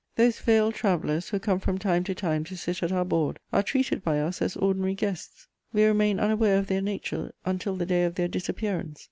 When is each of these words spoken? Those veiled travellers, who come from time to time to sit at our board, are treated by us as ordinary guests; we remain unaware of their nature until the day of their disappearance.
Those 0.15 0.39
veiled 0.39 0.73
travellers, 0.73 1.29
who 1.29 1.37
come 1.37 1.59
from 1.59 1.77
time 1.77 2.03
to 2.05 2.15
time 2.15 2.43
to 2.45 2.57
sit 2.57 2.81
at 2.81 2.91
our 2.91 3.05
board, 3.05 3.37
are 3.53 3.61
treated 3.61 4.03
by 4.03 4.19
us 4.19 4.41
as 4.41 4.57
ordinary 4.57 4.95
guests; 4.95 5.47
we 5.73 5.83
remain 5.85 6.19
unaware 6.19 6.57
of 6.57 6.65
their 6.65 6.81
nature 6.81 7.33
until 7.45 7.75
the 7.75 7.85
day 7.85 8.03
of 8.05 8.15
their 8.15 8.27
disappearance. 8.27 8.99